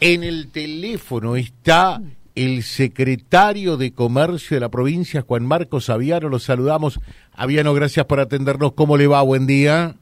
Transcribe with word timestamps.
En 0.00 0.22
el 0.22 0.50
teléfono 0.52 1.36
está 1.36 2.02
el 2.34 2.62
secretario 2.62 3.78
de 3.78 3.94
Comercio 3.94 4.56
de 4.56 4.60
la 4.60 4.68
provincia, 4.68 5.22
Juan 5.22 5.46
Marcos 5.46 5.88
Aviano. 5.88 6.28
Los 6.28 6.42
saludamos. 6.42 7.00
Aviano, 7.32 7.72
gracias 7.72 8.04
por 8.04 8.20
atendernos. 8.20 8.72
¿Cómo 8.72 8.98
le 8.98 9.06
va? 9.06 9.22
Buen 9.22 9.46
día. 9.46 9.94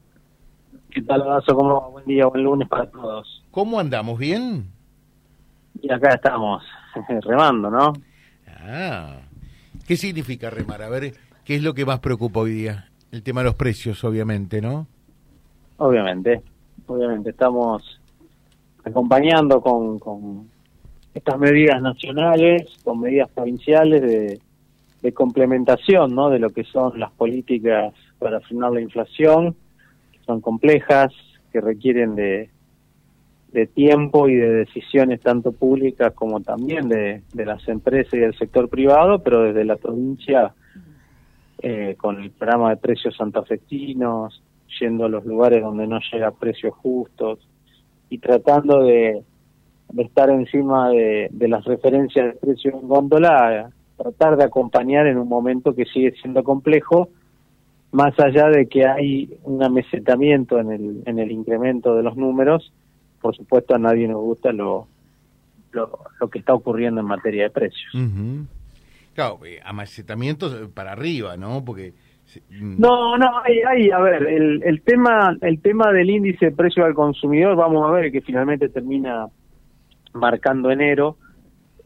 ¿Qué 0.91 1.01
tal, 1.01 1.21
Abrazo? 1.21 1.55
¿Cómo 1.55 1.81
va? 1.81 1.87
Buen 1.87 2.05
día, 2.05 2.25
buen 2.25 2.43
lunes 2.43 2.67
para 2.67 2.89
todos. 2.91 3.41
¿Cómo 3.51 3.79
andamos? 3.79 4.19
¿Bien? 4.19 4.65
Y 5.81 5.89
acá 5.89 6.15
estamos, 6.15 6.61
remando, 7.21 7.69
¿no? 7.69 7.93
Ah, 8.47 9.19
¿qué 9.87 9.95
significa 9.95 10.49
remar? 10.49 10.81
A 10.81 10.89
ver, 10.89 11.13
¿qué 11.45 11.55
es 11.55 11.63
lo 11.63 11.73
que 11.73 11.85
más 11.85 11.99
preocupa 11.99 12.41
hoy 12.41 12.51
día? 12.51 12.89
El 13.11 13.23
tema 13.23 13.41
de 13.41 13.45
los 13.45 13.55
precios, 13.55 14.03
obviamente, 14.03 14.61
¿no? 14.61 14.87
Obviamente, 15.77 16.41
obviamente. 16.87 17.29
Estamos 17.29 18.01
acompañando 18.85 19.61
con, 19.61 19.99
con 19.99 20.47
estas 21.13 21.39
medidas 21.39 21.81
nacionales, 21.81 22.67
con 22.83 22.99
medidas 22.99 23.29
provinciales 23.31 24.01
de, 24.01 24.39
complementación 25.13 26.15
¿no? 26.15 26.31
de 26.31 26.39
lo 26.39 26.49
que 26.49 26.63
son 26.63 26.99
las 26.99 27.11
políticas 27.11 27.93
para 28.17 28.39
frenar 28.39 28.71
la 28.71 28.81
inflación, 28.81 29.55
que 30.11 30.19
son 30.25 30.41
complejas, 30.41 31.13
que 31.51 31.61
requieren 31.61 32.15
de, 32.15 32.49
tiempo 33.73 34.27
y 34.27 34.35
de 34.35 34.49
decisiones 34.49 35.21
tanto 35.21 35.53
públicas 35.53 36.11
como 36.13 36.41
también 36.41 36.89
de, 36.89 37.21
las 37.35 37.65
empresas 37.69 38.13
y 38.15 38.17
del 38.17 38.35
sector 38.35 38.67
privado, 38.67 39.19
pero 39.19 39.43
desde 39.43 39.63
la 39.63 39.77
provincia 39.77 40.53
eh, 41.59 41.95
con 41.97 42.21
el 42.21 42.31
programa 42.31 42.71
de 42.71 42.77
precios 42.77 43.15
santafesinos, 43.15 44.43
yendo 44.79 45.05
a 45.05 45.09
los 45.09 45.23
lugares 45.23 45.61
donde 45.61 45.87
no 45.87 45.99
llega 46.11 46.31
precios 46.31 46.73
justos, 46.73 47.39
y 48.09 48.17
tratando 48.19 48.83
de, 48.83 49.23
estar 49.97 50.29
encima 50.29 50.89
de, 50.89 51.29
las 51.47 51.63
referencias 51.65 52.25
de 52.25 52.39
precios 52.39 52.73
en 52.73 52.87
góndola, 52.87 53.69
tratar 53.97 54.37
de 54.37 54.43
acompañar 54.43 55.07
en 55.07 55.17
un 55.17 55.27
momento 55.27 55.73
que 55.73 55.85
sigue 55.85 56.13
siendo 56.21 56.43
complejo, 56.43 57.09
más 57.91 58.17
allá 58.19 58.49
de 58.49 58.67
que 58.67 58.85
hay 58.85 59.37
un 59.43 59.63
amesetamiento 59.63 60.59
en 60.59 60.71
el, 60.71 61.03
en 61.05 61.19
el 61.19 61.31
incremento 61.31 61.95
de 61.95 62.03
los 62.03 62.17
números, 62.17 62.73
por 63.21 63.35
supuesto 63.35 63.73
a 63.73 63.79
nadie 63.79 64.07
nos 64.07 64.21
gusta 64.21 64.51
lo, 64.51 64.87
lo, 65.71 66.29
que 66.29 66.39
está 66.39 66.53
ocurriendo 66.53 67.01
en 67.01 67.07
materia 67.07 67.43
de 67.43 67.49
precios. 67.49 67.93
Claro, 69.13 69.39
eh, 69.45 69.61
amesetamientos 69.63 70.69
para 70.73 70.91
arriba, 70.91 71.37
¿no? 71.37 71.63
Porque 71.63 71.93
Mm. 72.49 72.79
No, 72.79 73.17
no, 73.17 73.39
hay, 73.43 73.59
hay 73.59 73.91
a 73.91 73.99
ver, 73.99 74.23
el, 74.27 74.63
el 74.63 74.81
tema 74.81 75.37
el 75.41 75.61
tema 75.61 75.91
del 75.91 76.09
índice 76.09 76.47
de 76.47 76.51
precio 76.51 76.83
al 76.83 76.93
consumidor, 76.93 77.55
vamos 77.55 77.87
a 77.87 77.91
ver 77.91 78.11
que 78.11 78.21
finalmente 78.21 78.69
termina 78.69 79.27
marcando 80.13 80.71
enero 80.71 81.17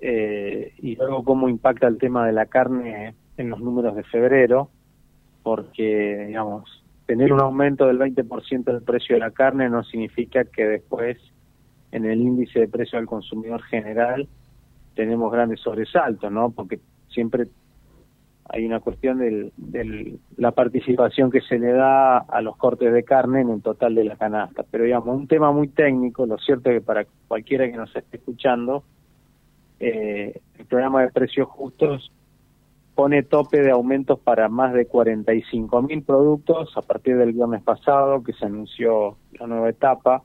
eh, 0.02 0.74
y 0.78 0.96
luego 0.96 1.24
cómo 1.24 1.50
impacta 1.50 1.88
el 1.88 1.98
tema 1.98 2.26
de 2.26 2.34
la 2.34 2.46
carne 2.46 3.16
en 3.38 3.50
los 3.50 3.60
números 3.60 3.96
de 3.96 4.04
febrero, 4.04 4.70
porque, 5.44 6.26
digamos, 6.28 6.84
tener 7.06 7.34
un 7.34 7.42
aumento 7.42 7.88
del 7.88 7.98
20% 7.98 8.64
del 8.64 8.82
precio 8.84 9.16
de 9.16 9.20
la 9.20 9.32
carne 9.32 9.70
no 9.70 9.84
significa 9.84 10.44
que 10.46 10.66
después 10.66 11.18
en 11.92 12.06
el 12.06 12.22
índice 12.22 12.60
de 12.60 12.68
precio 12.68 13.00
al 13.00 13.08
consumidor 13.08 13.62
general 13.64 14.28
tenemos 14.96 15.32
grandes 15.32 15.60
sobresaltos, 15.62 16.32
¿no? 16.32 16.52
Porque 16.52 16.80
siempre 17.10 17.48
hay 18.52 18.66
una 18.66 18.80
cuestión 18.80 19.20
de 19.20 20.20
la 20.38 20.52
participación 20.52 21.30
que 21.30 21.42
se 21.42 21.60
le 21.60 21.72
da 21.72 22.18
a 22.18 22.42
los 22.42 22.58
cortes 22.58 22.92
de 22.92 23.04
carne 23.04 23.42
en 23.42 23.50
el 23.50 23.62
total 23.62 23.94
de 23.94 24.04
la 24.04 24.16
canasta. 24.16 24.64
Pero 24.70 24.86
digamos, 24.86 25.16
un 25.16 25.28
tema 25.28 25.52
muy 25.52 25.68
técnico, 25.68 26.26
lo 26.26 26.38
cierto 26.40 26.70
es 26.70 26.80
que 26.80 26.86
para 26.86 27.06
cualquiera 27.28 27.70
que 27.70 27.78
nos 27.78 27.96
esté 27.96 28.18
escuchando, 28.18 28.84
eh, 29.80 30.42
el 30.58 30.66
programa 30.66 31.04
de 31.04 31.12
precios 31.12 31.48
justos 31.48 32.12
pone 32.96 33.24
tope 33.24 33.62
de 33.62 33.72
aumentos 33.72 34.20
para 34.20 34.50
más 34.50 34.74
de 34.74 34.88
45 34.88 35.82
mil 35.84 36.04
productos 36.04 36.76
a 36.76 36.82
partir 36.82 37.18
del 37.18 37.34
viernes 37.34 37.62
pasado 37.62 38.24
que 38.24 38.34
se 38.34 38.46
anunció 38.46 39.18
la 39.40 39.46
nueva 39.48 39.70
etapa. 39.70 40.24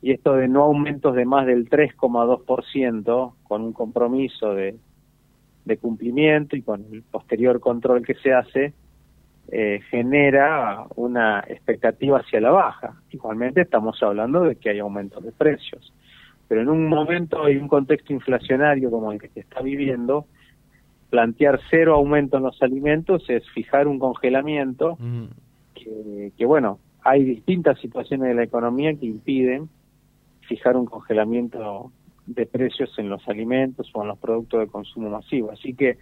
Y 0.00 0.12
esto 0.12 0.34
de 0.34 0.46
no 0.46 0.62
aumentos 0.62 1.14
de 1.14 1.24
más 1.24 1.46
del 1.46 1.68
3,2% 1.68 3.34
con 3.42 3.62
un 3.62 3.72
compromiso 3.72 4.54
de 4.54 4.76
de 5.64 5.76
cumplimiento 5.78 6.56
y 6.56 6.62
con 6.62 6.84
el 6.92 7.02
posterior 7.02 7.60
control 7.60 8.04
que 8.04 8.14
se 8.14 8.32
hace, 8.32 8.74
eh, 9.48 9.80
genera 9.90 10.86
una 10.96 11.40
expectativa 11.46 12.18
hacia 12.18 12.40
la 12.40 12.50
baja. 12.50 12.94
Igualmente 13.10 13.60
estamos 13.60 14.02
hablando 14.02 14.42
de 14.42 14.56
que 14.56 14.70
hay 14.70 14.78
aumentos 14.78 15.22
de 15.22 15.32
precios. 15.32 15.92
Pero 16.48 16.62
en 16.62 16.68
un 16.68 16.88
momento 16.88 17.48
y 17.48 17.56
un 17.56 17.68
contexto 17.68 18.12
inflacionario 18.12 18.90
como 18.90 19.12
el 19.12 19.20
que 19.20 19.28
se 19.28 19.40
está 19.40 19.60
viviendo, 19.60 20.26
plantear 21.10 21.60
cero 21.70 21.94
aumento 21.94 22.38
en 22.38 22.44
los 22.44 22.60
alimentos 22.62 23.24
es 23.28 23.48
fijar 23.50 23.86
un 23.86 23.98
congelamiento 23.98 24.98
que, 25.74 26.32
que, 26.36 26.44
bueno, 26.46 26.78
hay 27.02 27.24
distintas 27.24 27.78
situaciones 27.80 28.28
de 28.28 28.34
la 28.34 28.44
economía 28.44 28.94
que 28.94 29.06
impiden 29.06 29.68
fijar 30.40 30.76
un 30.76 30.86
congelamiento 30.86 31.92
de 32.26 32.46
precios 32.46 32.98
en 32.98 33.08
los 33.08 33.26
alimentos 33.28 33.90
o 33.94 34.02
en 34.02 34.08
los 34.08 34.18
productos 34.18 34.60
de 34.60 34.66
consumo 34.66 35.10
masivo. 35.10 35.50
Así 35.50 35.74
que 35.74 35.98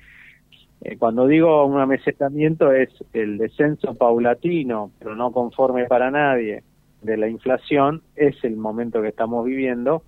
eh, 0.83 0.97
cuando 0.99 1.27
digo 1.27 1.65
un 1.65 1.81
amesetamiento 1.81 2.73
es 2.73 2.91
el 3.13 3.39
descenso 3.39 3.95
paulatino, 3.95 4.91
pero 4.99 5.15
no 5.15 5.33
conforme 5.33 5.87
para 5.87 6.11
nadie, 6.11 6.63
de 7.03 7.17
la 7.17 7.29
inflación, 7.29 8.03
es 8.15 8.37
el 8.45 8.57
momento 8.57 9.03
que 9.03 9.09
estamos 9.09 9.45
viviendo 9.45 10.03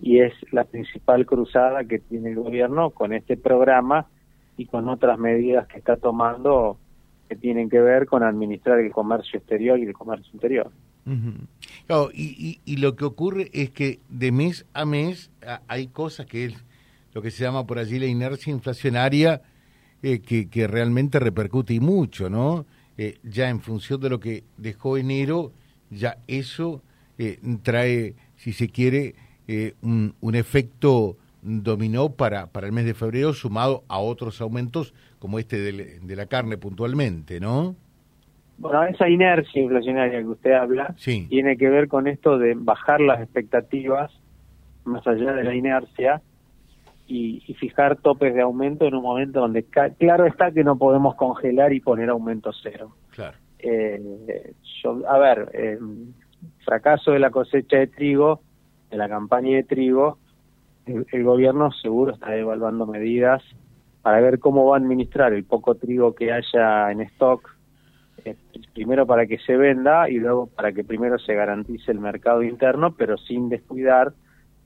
y 0.00 0.20
es 0.20 0.32
la 0.50 0.64
principal 0.64 1.26
cruzada 1.26 1.84
que 1.84 1.98
tiene 1.98 2.30
el 2.30 2.36
gobierno 2.36 2.90
con 2.90 3.12
este 3.12 3.36
programa 3.36 4.06
y 4.56 4.66
con 4.66 4.88
otras 4.88 5.18
medidas 5.18 5.66
que 5.68 5.78
está 5.78 5.96
tomando 5.96 6.78
que 7.28 7.36
tienen 7.36 7.70
que 7.70 7.80
ver 7.80 8.06
con 8.06 8.22
administrar 8.22 8.78
el 8.80 8.90
comercio 8.92 9.38
exterior 9.38 9.78
y 9.78 9.84
el 9.84 9.92
comercio 9.92 10.30
interior 10.32 10.70
y, 12.14 12.76
lo 12.76 12.96
que 12.96 13.04
ocurre 13.04 13.50
es 13.52 13.70
que 13.70 14.00
de 14.08 14.32
mes 14.32 14.66
a 14.72 14.84
mes 14.84 15.30
hay 15.68 15.88
cosas 15.88 16.26
que 16.26 16.46
es 16.46 16.54
lo 17.12 17.22
que 17.22 17.30
se 17.30 17.42
llama 17.42 17.66
por 17.66 17.78
allí 17.78 17.98
la 17.98 18.06
inercia 18.06 18.52
inflacionaria 18.52 19.42
eh, 20.02 20.20
que, 20.20 20.66
realmente 20.66 21.20
repercute 21.20 21.74
y 21.74 21.80
mucho, 21.80 22.28
¿no? 22.28 22.66
Eh, 22.98 23.18
ya 23.22 23.48
en 23.48 23.60
función 23.60 24.00
de 24.00 24.10
lo 24.10 24.18
que 24.18 24.44
dejó 24.56 24.96
enero, 24.96 25.52
ya 25.90 26.18
eso 26.26 26.82
eh, 27.18 27.38
trae, 27.62 28.14
si 28.36 28.52
se 28.52 28.68
quiere, 28.68 29.14
un, 29.82 30.14
un, 30.20 30.34
efecto 30.34 31.18
dominó 31.42 32.10
para, 32.14 32.46
para 32.46 32.66
el 32.66 32.72
mes 32.72 32.86
de 32.86 32.94
febrero 32.94 33.34
sumado 33.34 33.84
a 33.88 33.98
otros 33.98 34.40
aumentos 34.40 34.94
como 35.18 35.38
este 35.38 35.60
de 35.60 36.16
la 36.16 36.26
carne 36.26 36.56
puntualmente, 36.56 37.38
¿no? 37.38 37.76
Bueno, 38.62 38.84
esa 38.84 39.08
inercia 39.08 39.60
inflacionaria 39.60 40.20
que 40.20 40.28
usted 40.28 40.52
habla 40.52 40.94
tiene 41.28 41.56
que 41.56 41.68
ver 41.68 41.88
con 41.88 42.06
esto 42.06 42.38
de 42.38 42.54
bajar 42.56 43.00
las 43.00 43.20
expectativas 43.20 44.12
más 44.84 45.04
allá 45.04 45.32
de 45.32 45.42
la 45.42 45.52
inercia 45.52 46.22
y, 47.08 47.40
fijar 47.58 47.96
topes 47.96 48.32
de 48.34 48.40
aumento 48.40 48.86
en 48.86 48.94
un 48.94 49.02
momento 49.02 49.40
donde 49.40 49.64
claro 49.64 50.26
está 50.26 50.52
que 50.52 50.62
no 50.62 50.78
podemos 50.78 51.16
congelar 51.16 51.72
y 51.72 51.80
poner 51.80 52.08
aumento 52.08 52.52
cero. 52.62 52.94
Claro. 53.10 53.36
Eh, 53.58 54.54
a 55.08 55.18
ver, 55.18 55.50
eh, 55.54 55.78
fracaso 56.64 57.10
de 57.10 57.18
la 57.18 57.30
cosecha 57.30 57.78
de 57.78 57.88
trigo, 57.88 58.42
de 58.92 58.96
la 58.96 59.08
campaña 59.08 59.56
de 59.56 59.64
trigo, 59.64 60.18
el 60.86 61.24
gobierno 61.24 61.72
seguro 61.72 62.14
está 62.14 62.36
evaluando 62.36 62.86
medidas 62.86 63.42
para 64.02 64.20
ver 64.20 64.38
cómo 64.38 64.66
va 64.66 64.76
a 64.76 64.80
administrar 64.80 65.32
el 65.32 65.42
poco 65.42 65.74
trigo 65.74 66.14
que 66.14 66.32
haya 66.32 66.92
en 66.92 67.00
stock 67.00 67.56
eh, 68.24 68.36
primero 68.74 69.06
para 69.06 69.26
que 69.26 69.38
se 69.38 69.56
venda 69.56 70.08
y 70.08 70.14
luego 70.14 70.46
para 70.46 70.72
que 70.72 70.84
primero 70.84 71.18
se 71.18 71.34
garantice 71.34 71.92
el 71.92 72.00
mercado 72.00 72.42
interno, 72.42 72.94
pero 72.94 73.16
sin 73.18 73.48
descuidar 73.48 74.12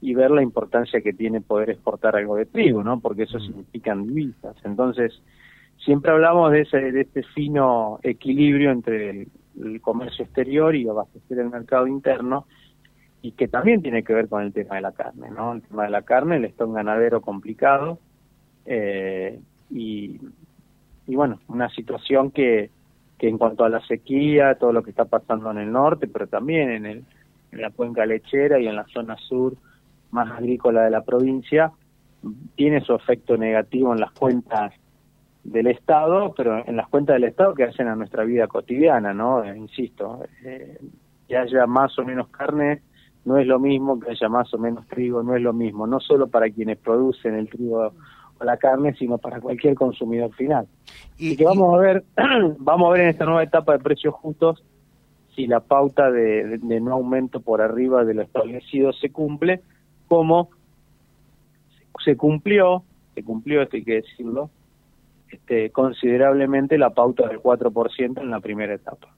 y 0.01 0.15
ver 0.15 0.31
la 0.31 0.43
importancia 0.43 1.01
que 1.01 1.13
tiene 1.13 1.41
poder 1.41 1.71
exportar 1.71 2.17
algo 2.17 2.37
de 2.37 2.47
trigo, 2.47 2.85
¿no? 2.85 3.01
Porque 3.01 3.25
eso 3.25 3.39
mm. 3.39 3.43
significa 3.43 3.95
divisas. 3.95 4.57
Entonces, 4.65 5.23
siempre 5.79 6.13
hablamos 6.13 6.53
de 6.53 6.63
ese 6.63 6.93
de 6.93 7.01
este 7.03 7.23
fino 7.23 7.99
equilibrio 8.03 8.71
entre 8.71 9.11
el, 9.11 9.81
comercio 9.81 10.25
exterior 10.25 10.75
y 10.75 10.87
abastecer 10.87 11.39
el 11.39 11.49
mercado 11.49 11.87
interno 11.87 12.47
y 13.23 13.33
que 13.33 13.49
también 13.49 13.81
tiene 13.81 14.05
que 14.05 14.13
ver 14.13 14.29
con 14.29 14.43
el 14.43 14.53
tema 14.53 14.75
de 14.75 14.83
la 14.83 14.93
carne, 14.93 15.31
¿no? 15.31 15.55
El 15.55 15.63
tema 15.63 15.85
de 15.85 15.91
la 15.91 16.03
carne, 16.03 16.37
el 16.37 16.45
stock 16.45 16.75
ganadero 16.75 17.23
complicado 17.23 17.99
eh, 18.67 19.41
y, 19.71 20.21
y 21.07 21.17
bueno, 21.17 21.41
una 21.49 21.71
situación 21.71 22.31
que 22.31 22.71
que 23.19 23.29
en 23.29 23.39
cuanto 23.39 23.65
a 23.65 23.69
la 23.69 23.81
sequía, 23.87 24.57
todo 24.57 24.73
lo 24.73 24.83
que 24.83 24.91
está 24.91 25.05
pasando 25.05 25.51
en 25.51 25.59
el 25.59 25.73
norte, 25.73 26.07
pero 26.07 26.27
también 26.27 26.71
en, 26.71 26.87
el, 26.87 27.05
en 27.53 27.63
la 27.63 27.71
cuenca 27.71 28.05
lechera 28.05 28.59
y 28.61 28.67
en 28.67 28.77
la 28.77 28.87
zona 28.87 29.17
sur 29.17 29.55
más 30.11 30.31
agrícola 30.31 30.83
de 30.83 30.91
la 30.91 31.03
provincia, 31.03 31.73
tiene 32.55 32.81
su 32.81 32.95
efecto 32.95 33.37
negativo 33.37 33.93
en 33.93 34.01
las 34.01 34.13
cuentas 34.13 34.73
del 35.45 35.69
Estado, 35.69 36.35
pero 36.37 36.67
en 36.67 36.77
las 36.77 36.89
cuentas 36.89 37.15
del 37.15 37.25
Estado 37.25 37.55
que 37.55 37.65
hacen 37.65 37.89
a 37.89 37.97
nuestra 37.97 38.25
vida 38.25 38.49
cotidiana, 38.49 39.15
¿no? 39.15 39.45
Eh, 39.45 39.57
insisto, 39.57 40.25
eh, 40.45 40.79
que 41.29 41.37
haya 41.37 41.67
más 41.67 41.99
o 41.99 42.05
menos 42.05 42.29
carne 42.29 42.83
no 43.25 43.39
es 43.39 43.47
lo 43.47 43.59
mismo 43.59 43.99
que 43.99 44.13
haya 44.13 44.29
más 44.29 44.53
o 44.55 44.59
menos 44.59 44.87
trigo, 44.87 45.23
no 45.23 45.35
es 45.35 45.43
lo 45.43 45.53
mismo, 45.53 45.87
no 45.87 45.99
solo 45.99 46.29
para 46.29 46.49
quienes 46.49 46.79
producen 46.79 47.35
el 47.35 47.49
trigo 47.49 47.93
la 48.45 48.57
carne, 48.57 48.95
sino 48.95 49.19
para 49.19 49.41
cualquier 49.41 49.75
consumidor 49.75 50.35
final. 50.35 50.67
Y 51.19 51.37
que 51.37 51.45
vamos 51.45 51.75
a 51.75 51.79
ver, 51.79 52.05
vamos 52.59 52.89
a 52.89 52.93
ver 52.93 53.03
en 53.03 53.09
esta 53.09 53.25
nueva 53.25 53.43
etapa 53.43 53.73
de 53.73 53.79
precios 53.79 54.15
justos 54.15 54.63
si 55.37 55.47
la 55.47 55.61
pauta 55.61 56.11
de, 56.11 56.59
no 56.63 56.95
aumento 56.95 57.41
por 57.41 57.61
arriba 57.61 58.05
de 58.05 58.15
lo 58.15 58.23
establecido 58.23 58.93
se 58.95 59.11
cumple, 59.11 59.61
como 60.09 60.49
se 62.03 62.17
cumplió, 62.17 62.83
se 63.15 63.23
cumplió, 63.23 63.63
esto 63.63 63.77
hay 63.77 63.85
que 63.85 63.95
decirlo, 63.97 64.51
este, 65.31 65.71
considerablemente 65.71 66.79
la 66.79 66.91
pauta 66.91 67.29
del 67.29 67.41
4% 67.41 68.21
en 68.21 68.31
la 68.31 68.41
primera 68.41 68.75
etapa. 68.75 69.09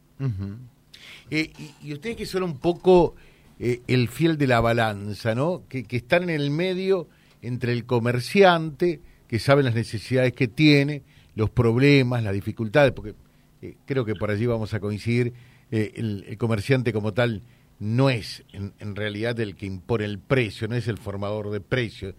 Eh, 1.30 1.52
y, 1.82 1.92
ustedes 1.92 2.16
que 2.16 2.26
son 2.26 2.42
un 2.42 2.58
poco 2.58 3.14
eh, 3.60 3.80
el 3.86 4.08
fiel 4.08 4.36
de 4.36 4.48
la 4.48 4.60
balanza, 4.60 5.36
¿no? 5.36 5.62
Que, 5.68 5.84
que 5.84 5.98
están 5.98 6.24
en 6.24 6.30
el 6.30 6.50
medio 6.50 7.06
entre 7.42 7.72
el 7.72 7.86
comerciante, 7.86 9.00
que 9.28 9.38
sabe 9.38 9.62
las 9.62 9.74
necesidades 9.74 10.32
que 10.32 10.48
tiene, 10.48 11.02
los 11.34 11.50
problemas, 11.50 12.22
las 12.22 12.32
dificultades, 12.32 12.92
porque 12.92 13.14
eh, 13.62 13.76
creo 13.86 14.04
que 14.04 14.14
por 14.14 14.30
allí 14.30 14.46
vamos 14.46 14.74
a 14.74 14.80
coincidir, 14.80 15.32
el, 15.70 16.36
comerciante 16.38 16.94
como 16.94 17.12
tal 17.12 17.42
no 17.78 18.08
es 18.08 18.42
en, 18.52 18.72
en, 18.78 18.96
realidad 18.96 19.38
el 19.38 19.54
que 19.54 19.66
impone 19.66 20.06
el 20.06 20.18
precio, 20.18 20.66
no 20.66 20.74
es 20.74 20.88
el 20.88 20.96
formador 20.96 21.50
de 21.50 21.60
precios, 21.60 22.14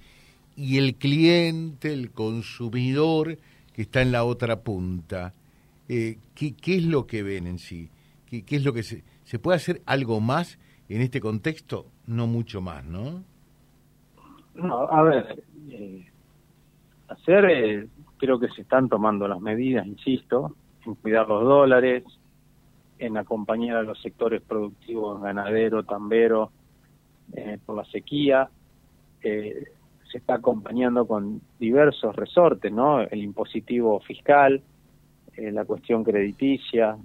y 0.56 0.78
el 0.78 0.96
cliente, 0.96 1.92
el 1.92 2.12
consumidor, 2.12 3.40
que 3.74 3.82
está 3.82 4.02
en 4.02 4.12
la 4.12 4.24
otra 4.24 4.60
punta. 4.60 5.34
¿qué, 5.88 6.18
¿qué, 6.36 6.76
es 6.76 6.84
lo 6.84 7.08
que 7.08 7.24
ven 7.24 7.48
en 7.48 7.58
sí? 7.58 7.90
¿Qué, 8.28 8.44
es 8.48 8.64
lo 8.64 8.74
que 8.74 8.84
se, 8.84 9.04
se 9.24 9.40
puede 9.40 9.56
hacer 9.56 9.82
algo 9.86 10.20
más 10.20 10.60
en 10.88 11.02
este 11.02 11.20
contexto? 11.20 11.88
No 12.06 12.28
mucho 12.28 12.62
más, 12.62 12.86
¿no? 12.86 13.24
No, 14.54 14.88
a 14.90 15.02
ver, 15.02 15.44
eh, 15.72 16.06
hacer, 17.10 17.46
eh, 17.46 17.88
creo 18.18 18.40
que 18.40 18.50
se 18.50 18.62
están 18.62 18.90
tomando 18.90 19.28
las 19.28 19.40
medidas, 19.40 19.86
insisto, 19.86 20.56
en 20.86 20.96
cuidar 20.96 21.28
los 21.28 21.44
dólares, 21.44 22.04
en 22.98 23.18
acompañar 23.18 23.78
a 23.78 23.84
los 23.84 24.02
sectores 24.02 24.42
productivos 24.42 25.22
ganadero, 25.22 25.84
tambero, 25.84 26.52
eh, 27.34 27.58
por 27.66 27.78
la 27.78 27.86
sequía. 27.86 28.50
se 29.22 30.18
está 30.18 30.36
acompañando 30.36 31.06
con 31.06 31.42
diversos 31.60 32.16
resortes, 32.16 32.72
¿no? 32.72 33.02
El 33.02 33.22
impositivo 33.22 34.00
fiscal, 34.00 34.62
la 35.38 35.66
cuestión 35.66 36.04
crediticia, 36.04 36.98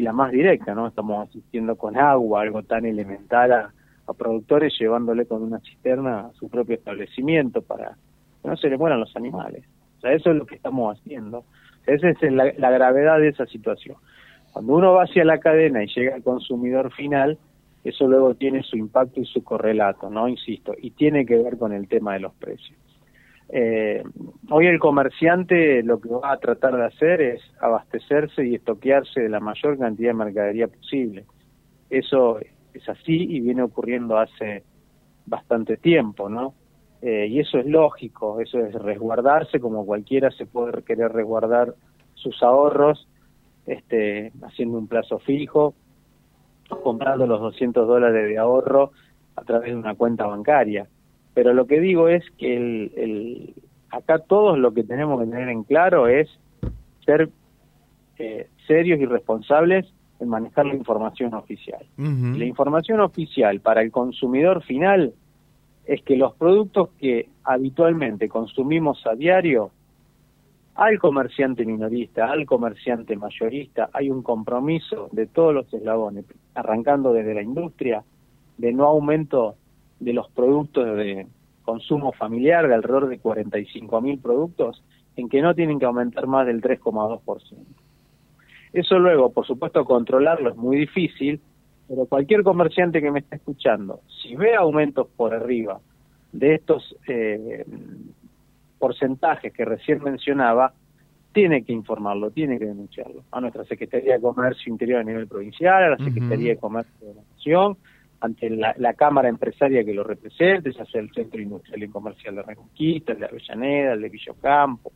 y 0.00 0.02
la 0.02 0.14
más 0.14 0.32
directa, 0.32 0.74
¿no? 0.74 0.86
Estamos 0.86 1.28
asistiendo 1.28 1.76
con 1.76 1.94
agua, 1.94 2.40
algo 2.40 2.62
tan 2.62 2.86
elemental 2.86 3.52
a, 3.52 3.72
productores 4.18 4.76
llevándole 4.76 5.24
con 5.24 5.40
una 5.40 5.60
cisterna 5.60 6.20
a 6.20 6.32
su 6.32 6.48
propio 6.48 6.74
establecimiento 6.74 7.62
para 7.62 7.96
no 8.44 8.56
se 8.56 8.68
le 8.68 8.78
mueran 8.78 9.00
los 9.00 9.14
animales. 9.16 9.64
O 9.98 10.00
sea, 10.00 10.12
eso 10.12 10.30
es 10.30 10.36
lo 10.36 10.46
que 10.46 10.56
estamos 10.56 10.98
haciendo. 10.98 11.44
esa 11.86 12.08
es 12.08 12.32
la, 12.32 12.52
la 12.56 12.70
gravedad 12.70 13.18
de 13.18 13.28
esa 13.28 13.46
situación. 13.46 13.96
Cuando 14.52 14.74
uno 14.74 14.92
va 14.94 15.04
hacia 15.04 15.24
la 15.24 15.38
cadena 15.38 15.84
y 15.84 15.88
llega 15.88 16.14
al 16.14 16.22
consumidor 16.22 16.92
final, 16.92 17.38
eso 17.84 18.06
luego 18.06 18.34
tiene 18.34 18.62
su 18.62 18.76
impacto 18.76 19.20
y 19.20 19.24
su 19.26 19.42
correlato, 19.42 20.10
¿no? 20.10 20.28
Insisto, 20.28 20.74
y 20.76 20.90
tiene 20.90 21.24
que 21.24 21.36
ver 21.36 21.56
con 21.56 21.72
el 21.72 21.88
tema 21.88 22.14
de 22.14 22.20
los 22.20 22.34
precios. 22.34 22.78
Eh, 23.52 24.04
hoy 24.48 24.66
el 24.66 24.78
comerciante 24.78 25.82
lo 25.82 26.00
que 26.00 26.08
va 26.08 26.32
a 26.32 26.38
tratar 26.38 26.76
de 26.76 26.84
hacer 26.84 27.20
es 27.20 27.42
abastecerse 27.60 28.46
y 28.46 28.54
estoquearse 28.54 29.22
de 29.22 29.28
la 29.28 29.40
mayor 29.40 29.76
cantidad 29.76 30.10
de 30.10 30.14
mercadería 30.14 30.68
posible. 30.68 31.24
Eso 31.88 32.38
es 32.72 32.88
así 32.88 33.26
y 33.28 33.40
viene 33.40 33.62
ocurriendo 33.62 34.18
hace 34.18 34.62
bastante 35.26 35.76
tiempo, 35.76 36.28
¿no? 36.28 36.54
Eh, 37.02 37.26
y 37.28 37.40
eso 37.40 37.58
es 37.58 37.66
lógico, 37.66 38.40
eso 38.40 38.58
es 38.58 38.74
resguardarse 38.74 39.58
como 39.58 39.86
cualquiera 39.86 40.30
se 40.30 40.46
puede 40.46 40.82
querer 40.82 41.12
resguardar 41.12 41.74
sus 42.14 42.42
ahorros, 42.42 43.08
este, 43.66 44.32
haciendo 44.42 44.78
un 44.78 44.86
plazo 44.86 45.18
fijo, 45.18 45.74
comprando 46.82 47.26
los 47.26 47.40
200 47.40 47.88
dólares 47.88 48.28
de 48.28 48.38
ahorro 48.38 48.92
a 49.36 49.42
través 49.42 49.70
de 49.70 49.76
una 49.76 49.94
cuenta 49.94 50.26
bancaria 50.26 50.88
pero 51.34 51.54
lo 51.54 51.66
que 51.66 51.80
digo 51.80 52.08
es 52.08 52.24
que 52.36 52.56
el, 52.56 53.54
acá 53.90 54.18
todos 54.18 54.58
lo 54.58 54.72
que 54.72 54.84
tenemos 54.84 55.20
que 55.20 55.26
tener 55.26 55.48
en 55.48 55.64
claro 55.64 56.08
es 56.08 56.28
ser 57.04 57.30
eh, 58.18 58.48
serios 58.66 59.00
y 59.00 59.06
responsables 59.06 59.86
en 60.18 60.28
manejar 60.28 60.66
la 60.66 60.74
información 60.74 61.32
oficial. 61.32 61.82
La 61.96 62.44
información 62.44 63.00
oficial 63.00 63.60
para 63.60 63.80
el 63.80 63.90
consumidor 63.90 64.62
final 64.62 65.14
es 65.90 66.02
que 66.02 66.14
los 66.14 66.34
productos 66.34 66.90
que 67.00 67.28
habitualmente 67.42 68.28
consumimos 68.28 69.04
a 69.08 69.16
diario, 69.16 69.72
al 70.76 71.00
comerciante 71.00 71.66
minorista, 71.66 72.30
al 72.30 72.46
comerciante 72.46 73.16
mayorista, 73.16 73.90
hay 73.92 74.08
un 74.08 74.22
compromiso 74.22 75.08
de 75.10 75.26
todos 75.26 75.52
los 75.52 75.74
eslabones, 75.74 76.26
arrancando 76.54 77.12
desde 77.12 77.34
la 77.34 77.42
industria, 77.42 78.04
de 78.56 78.72
no 78.72 78.84
aumento 78.84 79.56
de 79.98 80.12
los 80.12 80.30
productos 80.30 80.96
de 80.96 81.26
consumo 81.64 82.12
familiar 82.12 82.68
de 82.68 82.74
alrededor 82.74 83.08
de 83.08 83.18
45 83.18 84.00
mil 84.00 84.20
productos 84.20 84.84
en 85.16 85.28
que 85.28 85.42
no 85.42 85.56
tienen 85.56 85.80
que 85.80 85.86
aumentar 85.86 86.28
más 86.28 86.46
del 86.46 86.62
3,2%. 86.62 87.56
Eso 88.72 88.96
luego, 89.00 89.32
por 89.32 89.44
supuesto, 89.44 89.84
controlarlo 89.84 90.50
es 90.50 90.56
muy 90.56 90.76
difícil, 90.76 91.40
pero 91.90 92.06
cualquier 92.06 92.44
comerciante 92.44 93.02
que 93.02 93.10
me 93.10 93.18
esté 93.18 93.34
escuchando, 93.34 94.02
si 94.22 94.36
ve 94.36 94.54
aumentos 94.54 95.08
por 95.08 95.34
arriba 95.34 95.80
de 96.30 96.54
estos 96.54 96.96
eh, 97.08 97.64
porcentajes 98.78 99.52
que 99.52 99.64
recién 99.64 100.00
mencionaba, 100.00 100.72
tiene 101.32 101.64
que 101.64 101.72
informarlo, 101.72 102.30
tiene 102.30 102.60
que 102.60 102.66
denunciarlo 102.66 103.24
a 103.32 103.40
nuestra 103.40 103.64
Secretaría 103.64 104.14
de 104.14 104.20
Comercio 104.20 104.72
Interior 104.72 105.00
a 105.00 105.02
nivel 105.02 105.26
provincial, 105.26 105.82
a 105.82 105.90
la 105.90 105.96
Secretaría 105.96 106.50
de 106.50 106.58
Comercio 106.58 107.08
de 107.08 107.14
la 107.14 107.22
Nación, 107.22 107.76
ante 108.20 108.50
la, 108.50 108.94
Cámara 108.94 109.28
Empresaria 109.28 109.82
que 109.82 109.92
lo 109.92 110.04
represente, 110.04 110.70
ya 110.70 110.84
sea 110.84 111.00
el 111.00 111.10
Centro 111.10 111.40
Industrial 111.40 111.82
y 111.82 111.88
Comercial 111.88 112.36
de 112.36 112.42
Reconquista, 112.42 113.14
el 113.14 113.18
de 113.18 113.26
Avellaneda, 113.26 113.94
el 113.94 114.02
de 114.02 114.08
Villocampo, 114.10 114.92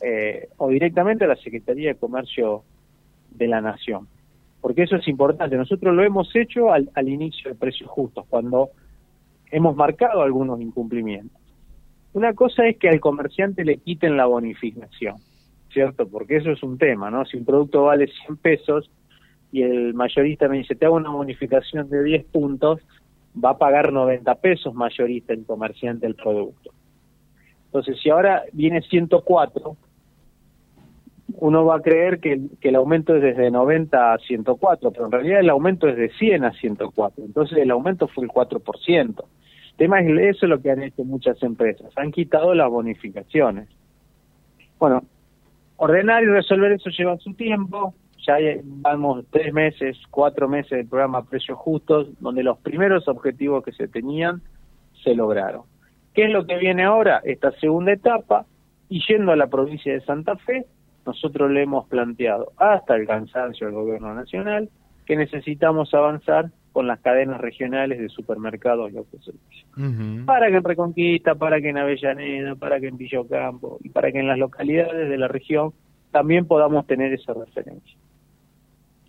eh, 0.00 0.50
o 0.58 0.68
directamente 0.68 1.24
a 1.24 1.28
la 1.28 1.36
Secretaría 1.36 1.88
de 1.88 1.96
Comercio 1.96 2.62
de 3.28 3.48
la 3.48 3.60
Nación. 3.60 4.06
Porque 4.60 4.82
eso 4.82 4.96
es 4.96 5.06
importante. 5.08 5.56
Nosotros 5.56 5.94
lo 5.94 6.02
hemos 6.02 6.34
hecho 6.34 6.72
al, 6.72 6.90
al 6.94 7.08
inicio 7.08 7.50
de 7.50 7.56
precios 7.56 7.88
justos, 7.90 8.26
cuando 8.28 8.70
hemos 9.50 9.76
marcado 9.76 10.22
algunos 10.22 10.60
incumplimientos. 10.60 11.40
Una 12.12 12.34
cosa 12.34 12.66
es 12.66 12.76
que 12.78 12.88
al 12.88 13.00
comerciante 13.00 13.64
le 13.64 13.78
quiten 13.78 14.16
la 14.16 14.26
bonificación, 14.26 15.16
¿cierto? 15.72 16.08
Porque 16.08 16.36
eso 16.36 16.50
es 16.50 16.62
un 16.62 16.78
tema, 16.78 17.10
¿no? 17.10 17.24
Si 17.24 17.36
un 17.36 17.44
producto 17.44 17.84
vale 17.84 18.08
100 18.26 18.36
pesos, 18.38 18.90
y 19.52 19.62
el 19.62 19.94
mayorista 19.94 20.48
me 20.48 20.58
dice, 20.58 20.74
te 20.74 20.86
hago 20.86 20.96
una 20.96 21.10
bonificación 21.10 21.88
de 21.88 22.02
10 22.02 22.24
puntos, 22.26 22.80
va 23.42 23.50
a 23.50 23.58
pagar 23.58 23.92
90 23.92 24.34
pesos 24.36 24.74
mayorista 24.74 25.32
el 25.32 25.44
comerciante 25.44 26.06
el 26.06 26.14
producto. 26.14 26.72
Entonces, 27.66 27.98
si 28.02 28.10
ahora 28.10 28.42
viene 28.52 28.82
104, 28.82 29.76
uno 31.40 31.64
va 31.64 31.76
a 31.76 31.80
creer 31.80 32.18
que, 32.18 32.40
que 32.60 32.70
el 32.70 32.76
aumento 32.76 33.14
es 33.14 33.22
desde 33.22 33.50
90 33.50 34.12
a 34.12 34.18
104, 34.18 34.90
pero 34.90 35.06
en 35.06 35.12
realidad 35.12 35.40
el 35.40 35.50
aumento 35.50 35.88
es 35.88 35.96
de 35.96 36.10
100 36.10 36.44
a 36.44 36.52
104. 36.52 37.24
Entonces, 37.24 37.58
el 37.58 37.70
aumento 37.70 38.08
fue 38.08 38.24
el 38.24 38.30
4%. 38.30 39.24
El 39.70 39.76
tema 39.76 40.00
es 40.00 40.36
eso 40.36 40.46
es 40.46 40.50
lo 40.50 40.60
que 40.60 40.72
han 40.72 40.82
hecho 40.82 41.04
muchas 41.04 41.40
empresas, 41.42 41.92
han 41.96 42.10
quitado 42.10 42.54
las 42.54 42.68
bonificaciones. 42.68 43.68
Bueno, 44.80 45.04
ordenar 45.76 46.24
y 46.24 46.26
resolver 46.26 46.72
eso 46.72 46.90
lleva 46.90 47.16
su 47.18 47.32
tiempo, 47.34 47.94
ya 48.26 48.36
vamos 48.64 49.24
tres 49.30 49.52
meses, 49.52 49.96
cuatro 50.10 50.48
meses 50.48 50.70
del 50.70 50.88
programa 50.88 51.24
Precios 51.24 51.56
Justos, 51.58 52.08
donde 52.20 52.42
los 52.42 52.58
primeros 52.58 53.06
objetivos 53.06 53.64
que 53.64 53.72
se 53.72 53.86
tenían 53.86 54.42
se 55.04 55.14
lograron. 55.14 55.62
¿Qué 56.14 56.24
es 56.24 56.30
lo 56.30 56.46
que 56.46 56.58
viene 56.58 56.82
ahora? 56.82 57.20
Esta 57.22 57.52
segunda 57.52 57.92
etapa, 57.92 58.44
y 58.88 59.00
yendo 59.06 59.30
a 59.30 59.36
la 59.36 59.46
provincia 59.46 59.92
de 59.92 60.00
Santa 60.00 60.36
Fe, 60.36 60.66
nosotros 61.08 61.50
le 61.50 61.62
hemos 61.62 61.88
planteado 61.88 62.52
hasta 62.58 62.94
el 62.94 63.06
cansancio 63.06 63.66
al 63.66 63.72
gobierno 63.72 64.14
nacional 64.14 64.68
que 65.06 65.16
necesitamos 65.16 65.94
avanzar 65.94 66.50
con 66.70 66.86
las 66.86 67.00
cadenas 67.00 67.40
regionales 67.40 67.98
de 67.98 68.10
supermercados 68.10 68.92
y 68.92 68.98
autoservicios. 68.98 69.66
Para 70.26 70.48
que 70.48 70.56
en 70.58 70.64
Reconquista, 70.64 71.34
para 71.34 71.62
que 71.62 71.70
en 71.70 71.78
Avellaneda, 71.78 72.56
para 72.56 72.78
que 72.78 72.88
en 72.88 72.98
Villocampo 72.98 73.78
y 73.82 73.88
para 73.88 74.12
que 74.12 74.18
en 74.18 74.28
las 74.28 74.36
localidades 74.36 75.08
de 75.08 75.16
la 75.16 75.28
región 75.28 75.72
también 76.10 76.46
podamos 76.46 76.86
tener 76.86 77.10
esa 77.14 77.32
referencia. 77.32 77.96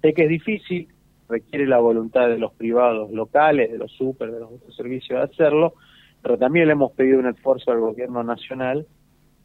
Sé 0.02 0.14
que 0.14 0.24
es 0.24 0.30
difícil, 0.30 0.88
requiere 1.28 1.68
la 1.68 1.80
voluntad 1.80 2.30
de 2.30 2.38
los 2.38 2.54
privados 2.54 3.12
locales, 3.12 3.70
de 3.70 3.78
los 3.78 3.92
super, 3.92 4.32
de 4.32 4.40
los 4.40 4.54
otros 4.54 4.74
servicios 4.74 5.20
de 5.20 5.26
hacerlo, 5.26 5.74
pero 6.22 6.38
también 6.38 6.68
le 6.68 6.72
hemos 6.72 6.94
pedido 6.94 7.20
un 7.20 7.28
esfuerzo 7.28 7.72
al 7.72 7.82
gobierno 7.82 8.24
nacional 8.24 8.88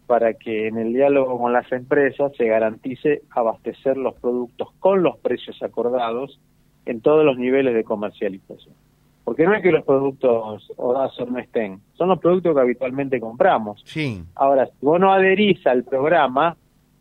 para 0.07 0.35
que 0.35 0.69
en 0.69 0.79
el 0.79 0.93
diálogo 0.93 1.39
con 1.39 1.53
las 1.53 1.71
empresas 1.73 2.33
se 2.37 2.47
garantice 2.47 3.23
abastecer 3.31 3.97
los 3.97 4.15
productos 4.15 4.69
con 4.79 5.03
los 5.03 5.17
precios 5.19 5.63
acordados 5.63 6.39
en 6.87 7.01
todos 7.01 7.25
los 7.25 7.39
niveles 7.39 7.75
de 7.75 7.85
comercialización. 7.85 8.75
Porque 9.25 9.45
no 9.45 9.55
es 9.55 9.63
que 9.63 9.73
los 9.73 9.85
productos 9.85 10.71
Odazor 10.77 11.33
no 11.33 11.39
estén, 11.39 11.81
son 11.95 12.11
los 12.11 12.19
productos 12.19 12.55
que 12.55 12.61
habitualmente 12.61 13.19
compramos. 13.19 13.83
Sí. 13.87 14.23
Ahora, 14.35 14.67
si 14.67 14.73
vos 14.83 15.01
no 15.01 15.13
adherís 15.13 15.67
al 15.67 15.85
programa, 15.85 16.57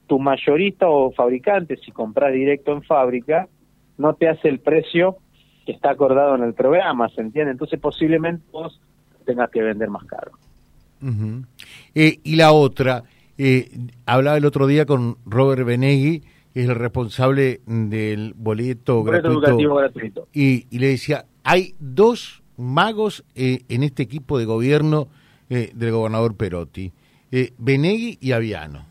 tu 0.08 0.20
mayorista 0.20 0.88
o 0.88 1.12
fabricante, 1.12 1.76
si 1.78 1.92
compras 1.92 2.32
directo 2.32 2.72
en 2.72 2.84
fábrica, 2.84 3.50
no 3.98 4.14
te 4.14 4.30
hace 4.30 4.48
el 4.48 4.60
precio 4.60 5.18
que 5.66 5.74
está 5.74 5.92
acordado 5.92 6.36
en 6.36 6.44
el 6.44 6.54
programa, 6.54 7.10
¿se 7.10 7.22
entiende? 7.22 7.52
Entonces 7.52 7.80
posiblemente 7.80 8.44
vos 8.52 8.80
tengas 9.26 9.50
que 9.50 9.62
vender 9.62 9.90
más 9.90 10.06
caro. 10.06 10.32
Eh, 11.96 12.20
y 12.24 12.36
la 12.36 12.52
otra, 12.52 13.04
eh, 13.38 13.72
hablaba 14.06 14.38
el 14.38 14.46
otro 14.46 14.68
día 14.68 14.86
con 14.86 15.18
Robert 15.26 15.66
Benegui, 15.66 16.22
que 16.54 16.64
es 16.64 16.70
el 16.70 16.76
responsable 16.76 17.62
del 17.66 18.34
boleto, 18.36 19.04
gratuito, 19.04 20.28
Y, 20.34 20.66
le 20.78 20.88
decía, 20.88 21.26
hay 21.44 21.76
dos 21.80 22.44
magos 22.58 23.24
eh, 23.36 23.64
en 23.70 23.84
este 23.84 24.04
equipo 24.04 24.38
de 24.38 24.46
gobierno 24.46 25.08
del 25.50 25.92
gobernador 25.92 26.36
Perotti, 26.36 26.92
Benegui 27.60 28.18
y 28.20 28.32
Aviano. 28.32 28.88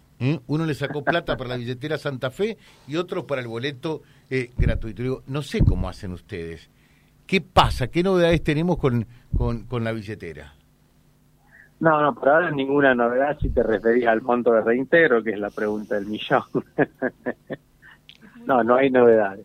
Uno 0.46 0.64
le 0.64 0.74
sacó 0.74 1.02
plata 1.02 1.36
para 1.36 1.50
la 1.50 1.56
billetera 1.56 1.98
Santa 1.98 2.30
Fe 2.30 2.56
y 2.86 2.94
otro 2.94 3.26
para 3.26 3.40
el 3.40 3.48
boleto 3.48 4.02
gratuito. 4.56 5.02
Digo, 5.02 5.22
no 5.26 5.42
sé 5.42 5.64
cómo 5.64 5.88
hacen 5.88 6.12
ustedes. 6.12 6.70
¿Qué 7.26 7.40
pasa? 7.40 7.88
¿Qué 7.88 8.04
novedades 8.04 8.44
tenemos 8.44 8.76
con, 8.76 9.08
con 9.36 9.82
la 9.82 9.90
billetera? 9.90 10.54
No, 11.82 12.00
no, 12.00 12.14
por 12.14 12.28
ahora 12.28 12.52
ninguna 12.52 12.94
novedad 12.94 13.36
si 13.40 13.50
te 13.50 13.60
referís 13.60 14.06
al 14.06 14.22
monto 14.22 14.52
de 14.52 14.60
reintegro, 14.60 15.20
que 15.20 15.30
es 15.30 15.38
la 15.40 15.50
pregunta 15.50 15.96
del 15.96 16.06
millón. 16.06 16.44
no, 18.46 18.62
no 18.62 18.76
hay 18.76 18.88
novedades. 18.88 19.44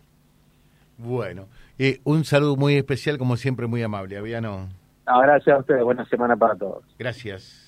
Bueno, 0.98 1.46
eh, 1.80 2.00
un 2.04 2.24
saludo 2.24 2.54
muy 2.54 2.76
especial, 2.76 3.18
como 3.18 3.36
siempre, 3.36 3.66
muy 3.66 3.82
amable, 3.82 4.18
Aviano. 4.18 4.68
No, 5.04 5.20
gracias 5.20 5.56
a 5.56 5.58
ustedes, 5.58 5.82
buena 5.82 6.04
semana 6.04 6.36
para 6.36 6.54
todos. 6.54 6.84
Gracias 6.96 7.67